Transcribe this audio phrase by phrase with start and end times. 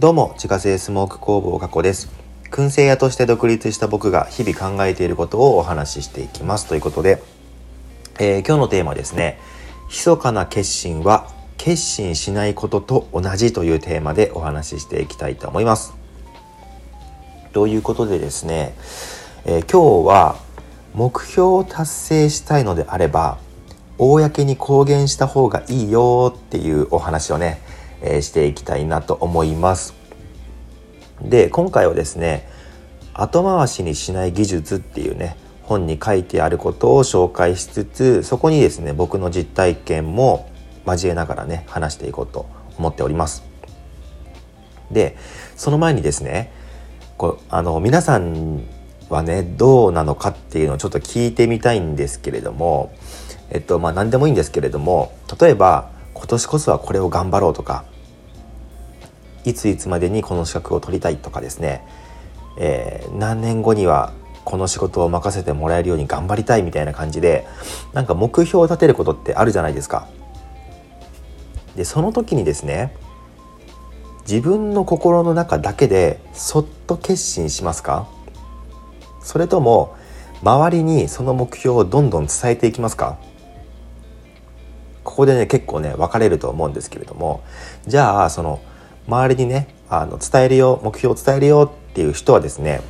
[0.00, 2.10] どうも、自家製スモーク工房加古です。
[2.50, 6.66] 燻製屋として独立した僕が日々考えていることをお話ししていきます。
[6.66, 7.22] ということで、
[8.18, 9.38] えー今日のテーマですね、
[9.88, 15.94] 密かな決心は決心しないことと同じというテーマでお話ししていきたいと思います。
[17.52, 18.74] ということでですね、
[19.44, 20.36] えー今日は
[20.94, 23.38] 目標を達成したいのであれば、
[23.98, 27.62] 公に公言した方がいいよっていうお話をね、
[28.04, 29.94] えしていきたいなと思います。
[31.22, 32.48] で今回はですね
[33.14, 40.50] 後回しにしない技術っていうね本に書いてあることを紹介しつつそこにですね僕の実体験も
[40.86, 42.46] 交えながらね話していこうと
[42.78, 43.44] 思っております。
[44.90, 45.16] で
[45.56, 46.52] その前にですね
[47.16, 48.64] こあの皆さん
[49.08, 52.92] はねどうなのかっていうのをちょっと聞いてみたいんですけれども
[53.50, 57.84] えっとまあ何でもいいんですけれども例えば今年こそはこれを頑張ろうとか
[59.44, 61.86] いついつまでにこの資格を取りたいとかですね、
[62.58, 64.12] えー何年後には
[64.44, 67.46] この仕事を任せてもらえるように頑張りたいみたいな感じで
[67.94, 70.06] なんか目標を立てることってあるじゃないですか。
[71.76, 72.94] でその時にですね
[74.28, 78.06] 自分の心の中だけでそっと決心しますか？
[79.22, 79.96] それとも
[80.42, 83.18] 周りにその目標をどんどん伝えていきますか？
[85.02, 87.42] ここでね結構ね分かれると思うんですけれども
[87.86, 88.60] じゃあその
[89.06, 92.80] 周りにねあの伝えるよ目標を伝えるよっていう人はですね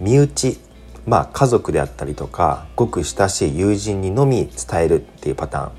[0.00, 0.58] 身内
[1.06, 5.72] まあ家族であったりとかごく親しい友人にのみ伝えるっていうパターン。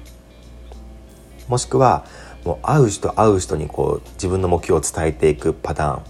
[1.47, 2.05] もしくは
[2.43, 6.03] もう会う人会う人にこう自分の目標を伝えていくパターン。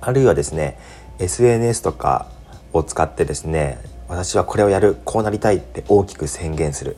[0.00, 0.78] あるいはですね
[1.18, 2.28] SNS とか
[2.72, 6.96] を使ってですね私はこれをやるこうなりたいって大きく宣言する。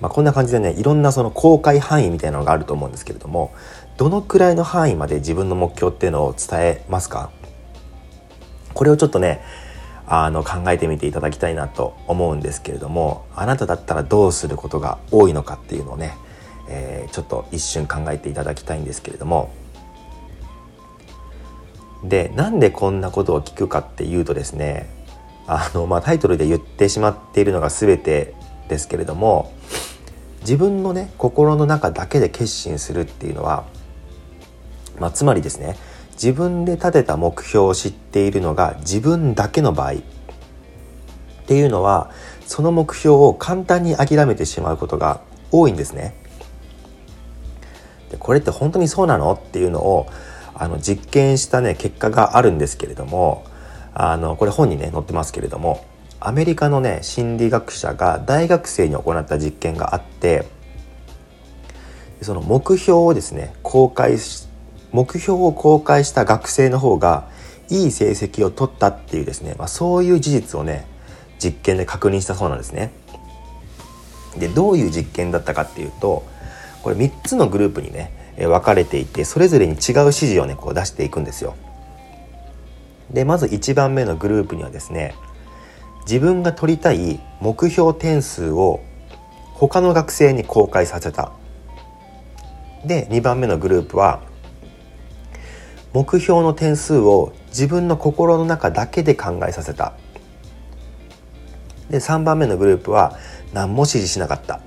[0.00, 3.54] まあ、こんな感じでねいろんなその公開範囲みたいなのがあると思うんですけれども
[3.96, 7.30] どのくらいの範囲まで自分の目標っていうのを伝えますか？
[8.74, 9.40] これをちょっとね
[10.06, 16.14] あの考えてみていただきたいなと思うんですけれどもあなただったらどうすることが多いのかっていうのをね、
[16.68, 19.52] えーちょっと一瞬考えていただきたいんですけれども。
[22.02, 24.90] でなんでこんなことを聞くかっていうとですね
[25.46, 28.34] あの、まあ、タイトルで言ってしまっているのが全て
[28.68, 29.54] ですけれども
[30.44, 33.64] 自分のね心の中だけで決心するっていうのは、
[35.00, 35.76] まあ、つまりですね
[36.12, 39.96] 自分で立てた目標を知っているのが自分だけの場合っ
[41.46, 42.10] ていうのは
[42.46, 46.14] その目標を簡単に諦めてしまうことが多いんですね。
[48.10, 50.06] でこれって本当にそうなのっていうのを
[50.54, 53.44] あの実験したね結果があるんですけれども
[53.92, 55.84] あのこれ本にね載ってますけれども
[56.26, 60.46] アメリカのね心理学者が大学生に行った実験があって
[62.22, 64.48] その目標をですね公開し
[64.90, 67.28] 目標を公開した学生の方が
[67.68, 70.86] いい成績を取ったっていうですね、まあ、そういう事実をね
[71.38, 72.92] 実験で確認したそうなんですね。
[74.38, 76.24] でどういう実験だったかっていうと
[76.82, 81.54] これ3つのグループにね分かれていてそれぞれに違う指示をねこう出していくんですよ。
[83.10, 85.14] でまず1番目のグループにはですね
[86.04, 88.80] 自分が取りたい目標点数を
[89.54, 91.32] 他の学生に公開させた。
[92.84, 94.20] で2番目のグループは
[95.94, 99.94] 目標の点数を自分の心の中だけで考えさせた。
[101.88, 103.18] で3番目のグループは
[103.52, 104.60] 何も指示しなかった。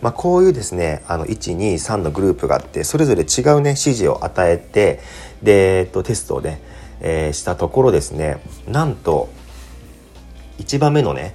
[0.00, 4.98] まあ、こういうですねあの123のグループがあってそれぞれ違うね指示を与えて
[5.44, 6.60] で、えっと、テストをね、
[7.00, 9.28] えーしたところですねなんと
[10.62, 11.34] 1番目のね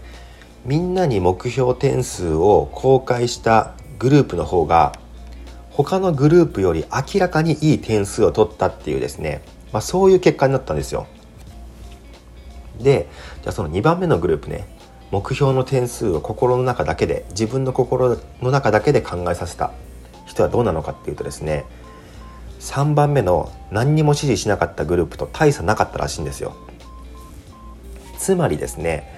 [0.66, 4.94] みんなに目標点数を公開したグループの方が
[5.70, 11.08] 他のグループより明らかにいい点数を取ったっていうですね、まあ、そういう結果になったんですよ。
[12.82, 13.08] で
[13.42, 14.68] じゃあその2番目のグループね
[15.12, 19.72] 目標の点数を心の中だけで自分の心の中だけで考えさせた
[20.26, 21.66] 人はどうなのかっていうとですね
[22.60, 26.56] 3番目の何にも指示しなかったグループと大差なかったらしいんですよ。
[28.18, 29.17] つまりですね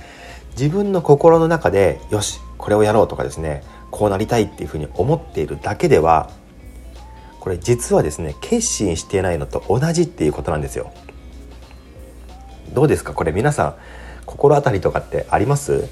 [0.59, 6.29] 自分の心の中でよしこれをやろうとかですねこうなりたいっていうふうに思っているだけでは
[7.39, 10.91] これ実はですね決心してないのと同じっていうことなんですよ。
[12.73, 13.13] どうですか？
[13.13, 13.75] これ皆さん
[14.25, 15.87] 心当たりとかってあります？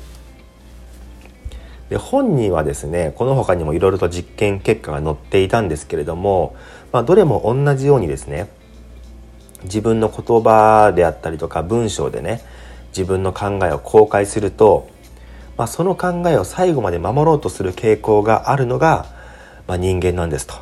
[1.89, 6.57] で本にはですねこの他にもいろいろと実験結果が載っていたんですけれども、
[6.91, 8.49] まあ、どれも同じようにですね
[9.63, 12.41] 自分の言葉であったりとか文章でね
[12.89, 14.89] 自分の考えを公開すると、
[15.57, 19.05] まあ、その考えを最後まで守ろうとする傾向があるのが、
[19.67, 20.55] まあ、人間なんですと。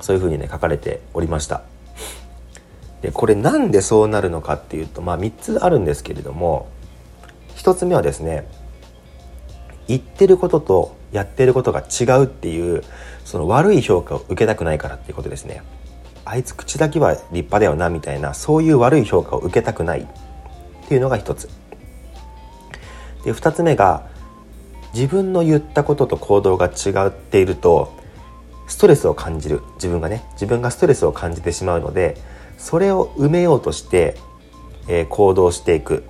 [0.00, 1.62] そういうふうにね書かれておりました。
[3.02, 6.68] でこれなんでそうなるのかっていうとまあ3つあるんですけれども
[7.56, 8.46] 1つ目はですね
[9.86, 12.82] 言ってることとやってることが違うっていう
[13.24, 15.62] その悪い評価を受けたくないからっていうことですね。
[16.24, 20.08] あいつ口だけは立派だよなみたいなそういう悪い評価を受けたくない。
[20.86, 21.48] っていうのが一つ。
[23.24, 24.08] で2つ目が
[24.94, 27.92] 自分の言ったことと行動が違っていると
[28.68, 29.62] ストレスを感じる。
[29.74, 32.16] 自分がね自分がストレスを感じてしまうので
[32.56, 34.16] それを埋めようとして、
[34.88, 36.04] えー、行動していく。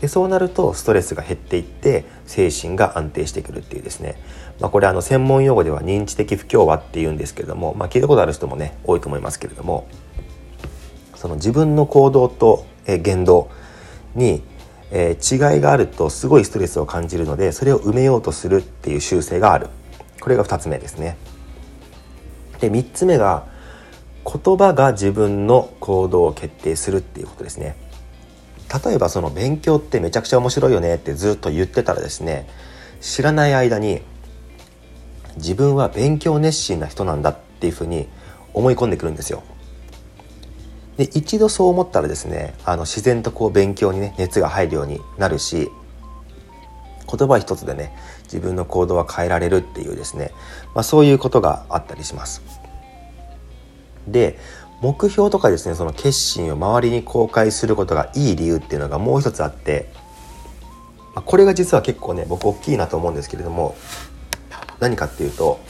[0.00, 4.20] でそうなるとストレスが減っていって精神が安定してくるっていうですね、
[4.60, 9.88] まあ、これあの専門用語では認知的不協和っていうんですけれども、まあ、聞いたことある人もね多いと思いますけれども
[11.14, 13.50] その自分の行動と、え言動
[14.16, 14.42] に、
[14.90, 19.68] えー、違いがあるとすごいストレスを感じるのでそれを埋めようとするっていう習性がある
[20.20, 21.16] これが2つ目ですね。
[22.60, 23.46] で3つ目が
[24.24, 27.76] 言葉が自分の行動を決定するっていうことですね。
[28.84, 32.48] 例えばその勉強ってめちゃくちゃ面白いよねってずっと言ってたらですね
[33.00, 34.02] 知らない間に
[35.36, 38.08] 自分は勉強熱心な人なんだっていうふうに
[38.52, 39.44] 思い込んでくるんですよ。
[40.96, 45.70] で一度そう思ったらですねあの自然とこう勉強にね熱が入るようになるし
[47.06, 47.94] 言葉一つでね
[48.24, 50.32] 自分の行動は変えられるっていうですね、
[50.74, 52.42] まあ、そういうことがあったりします。
[54.08, 54.38] で
[54.82, 59.90] 目標とかですねその決心を周りに公開することがいい理由っていうのがもう一つあって
[61.14, 63.76] まあこれが実は結構ね僕大きいなと思うんですけれども
[64.78, 65.60] 何かっていうと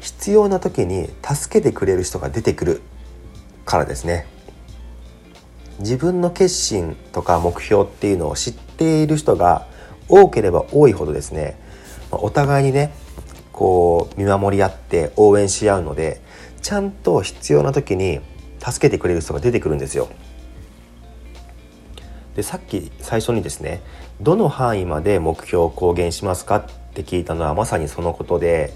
[0.00, 2.82] 必要な時に助けてくれる人が出てくる
[3.66, 4.26] からですね
[5.80, 9.66] 自分の決心とか目標っていうのを知っている人が
[10.08, 11.58] 多ければ多いほどですね
[12.10, 12.94] お互いにね
[13.52, 16.22] こう見守り合って応援し合うので
[16.62, 18.20] ちゃんと必要な時に
[18.58, 20.08] 助けてくれる人が出てくるんですよ。
[22.34, 23.82] でさっき最初にですね
[24.20, 28.74] どの範囲まで目標を公言しますかって聞いたのはまさにそのことで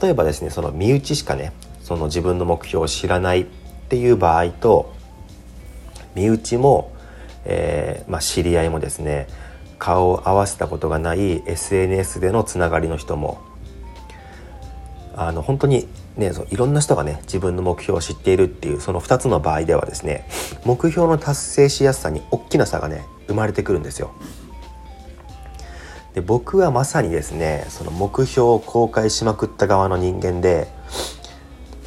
[0.00, 1.52] 例えばですねその身内しかね
[1.90, 3.46] その自分の目標を知らないっ
[3.88, 4.94] ていう場合と
[6.14, 6.92] 身内も、
[7.44, 9.26] えー、まあ、知り合いもですね
[9.80, 13.40] 顔を合わせたことがない SNS でのつながりの人も
[15.16, 20.28] あの本当にね、そういろんな人がね自分の目標を知っているっていうその2つの場合ではですね
[20.64, 24.12] 目標の達成しやすさに大きな差がね生まれてくるんですよ。
[26.14, 30.68] で僕はまさにですねその目標を公開しまくった側の人間で、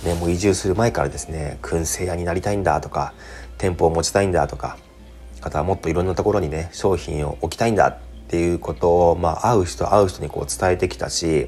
[0.05, 3.13] ね、もう移住する前からですね燻製屋になりたいんだとか
[3.57, 4.77] 店舗を持ちたいんだとか
[5.41, 7.97] あとはもっといろんなところにね商品を置きたいんだっ
[8.27, 11.47] ていうことを、まあ、会う人会う人にこう伝えてきたし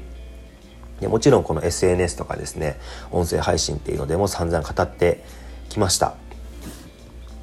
[1.00, 2.78] でもちろんこの SNS とかですね
[3.10, 5.24] 音声配信っていうのでも散々語って
[5.68, 6.14] きました。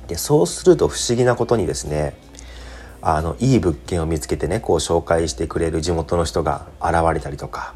[0.07, 2.15] でそうすると不思議なことにですね
[3.01, 7.73] あのいい物件を見つけてねこう紹介してくれる地元の人が現れたりとか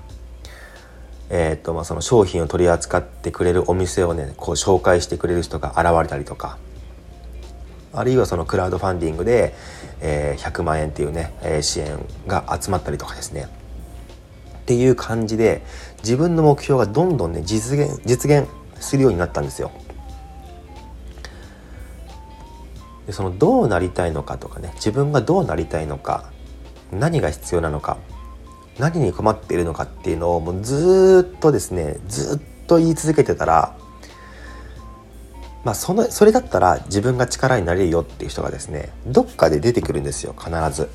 [1.30, 6.58] えーとまあ、その商品を取り扱ってくれるお店をねこう紹介してくれる人が現れたりとか
[7.94, 9.54] あるいはそのクラウドファンディングで、
[10.02, 13.48] えー、100万円っていうね、えー、支援が集まったりとかですね
[14.60, 15.64] っていう感じで
[16.00, 18.48] 自分の目標がどんどんね実現実現
[18.80, 19.72] するようになったんですよ。
[23.06, 26.30] でそのどうなりたいのかとかね自分がどうなりたいのか
[26.92, 27.98] 何が必要なのか
[28.80, 33.76] 何に困っているのかっていうのをもうずっとですねずっと言い続けてたら
[35.64, 40.90] まあそのそれだったら自分が力になれるよっていう人がですねどっかで出てくるんですよ必ず。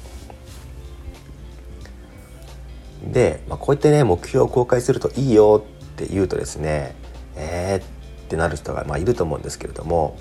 [3.04, 6.94] で、まあ、こうやってね目標を公開するといいよって言うとですね
[7.36, 10.16] えーってなる人がまあいると思うんですけれども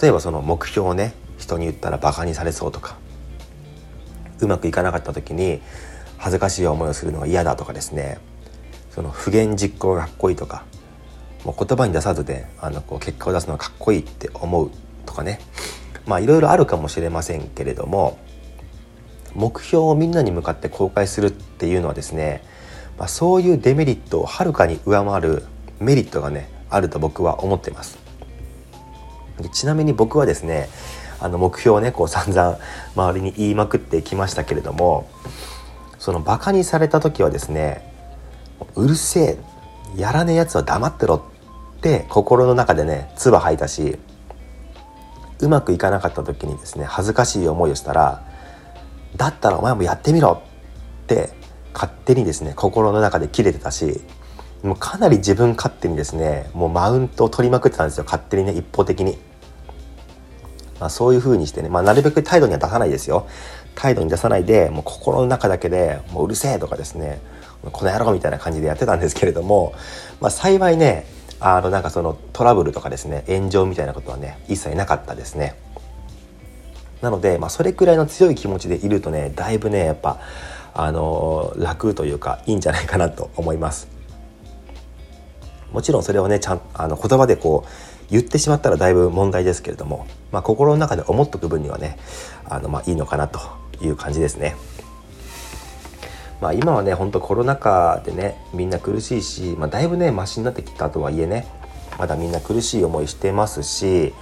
[0.00, 2.96] 例えばその目標をね人に言ったらバカにされそうとか
[4.40, 5.62] うまくいかなかった時に
[6.24, 8.16] 恥ずかしい思いをするのが嫌だとかですね。
[8.88, 10.64] その不言実行がかっこいいとか。
[11.44, 14.70] もう言葉に出さずであのこう結果を出すのがかっこいいって思う
[15.04, 15.38] とかね。
[16.06, 18.18] まあいろいろあるかもしれませんけれども
[19.34, 22.42] 目標をみんなに向かって公開するっていうのはですね、
[22.98, 25.44] まあ、そういうデメリットをはるかに上回る
[25.78, 27.98] メリットがねあると僕は思ってます。
[29.42, 30.70] でちなみに僕はですね
[31.20, 32.58] あの目標をねこう散々
[32.96, 35.06] 周りに言いまくってきましたけれども
[36.04, 37.80] そのバカにされた時はですね
[38.74, 39.38] うるせ
[39.96, 43.96] えやらねえやつは黙ってろって心の中でね唾吐いたし
[45.40, 48.22] うまくいかなかった時にですね恥ずかしい思いをしたら
[49.16, 50.42] だったらお前もやってみろ
[51.04, 51.30] って
[51.72, 54.02] 勝手にですね心の中で切れてたし
[54.62, 59.16] もうかなり自分勝手にですねもうマウントを取りまくってたんですよ勝手にね一方的に。
[60.80, 63.28] まあ、そういう風にしてね、まあ、なるべく態度には出さないですよ
[63.74, 67.20] 態度に出さないでもう心の中だけでもううるせえとかですね
[67.72, 69.74] この野郎みたいな感じでやってたんですけれども、
[70.20, 71.06] まあ、幸いね
[71.40, 75.56] あのなんかそのトラブルとかですね炎上みたいなことはね一切なかったですね。
[77.02, 80.20] なので、まあ、それくらいの強い気持ちでいるとねだいぶねやっぱ
[80.72, 83.88] あの楽というかいいんじゃないかなと思います。
[85.70, 87.68] もちろんそれをねちゃんあの言葉でこう
[88.14, 91.98] 言ってしまったらだいぶ問題ですけれども、まあ、心の中で思っとく分にはね
[92.44, 93.40] あのまあいいのかなと
[93.82, 94.54] いう感じですね。
[96.40, 101.44] まあ、今はねほんとコロナ禍でねみんな苦しいし、まあ、だいぶねマシになってきたとはいえね
[101.98, 104.14] まだみんな苦しい思いしてますし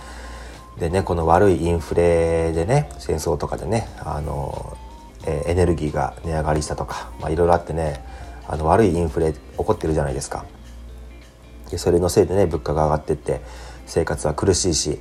[0.79, 4.79] でねこの悪いインフレでね戦争とかでねあの、
[5.27, 8.03] えー、エネルギーが値上がりしたとか、まあ、いろいろあってね
[8.49, 10.47] あの悪いインフレ起こってるじゃないですか。
[11.71, 13.41] でそれのせいでね物価が上がってって
[13.87, 14.99] 生活は苦しいし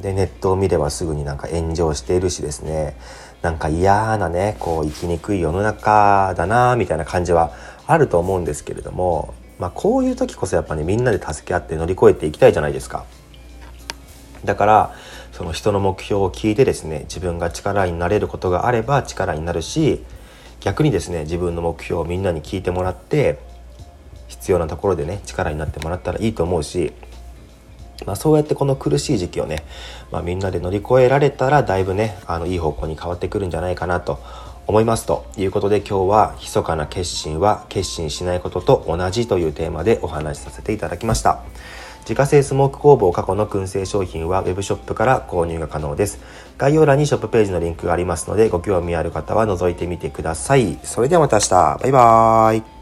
[0.00, 2.96] でネットを見ればすぐになんか炎上しているしですね
[3.42, 7.52] なんか嫌なねこう生きにくい世の中だなみたいな感じは
[7.86, 13.04] あると思うんですけれども、まあ、こういう時こそやっぱねみんなで助け合って乗り越えていきたいじゃないですか。
[14.44, 14.94] だから
[15.32, 20.04] その人の目標を聞いてですね自分が力になれることがあれば力になるし
[20.60, 23.38] 逆にですね自分の目標をみんなに聞いてもらって
[24.28, 26.92] 必要なところでね力になってもらったらいいと思うし
[28.06, 29.64] まあ、そうやってこの苦しい時期をね、
[30.10, 34.18] まあ、みんなで乗り越えられたらだいぶねあのいい方向に変わってくるんじゃないかなと
[34.66, 41.40] 思いますということで今日は「密かな決心は決心しないことと同じ」というテーマでお話しさせていただきました。
[42.04, 46.18] 自家製スモーク工房過去の燻製商品は web ショップから購入が可能です。
[46.58, 50.78] 概要欄にショップページのリンクがありますのでご興味ある方は覗いてみてください。
[50.82, 51.78] それではまた明日。
[51.82, 52.73] バイバーイ。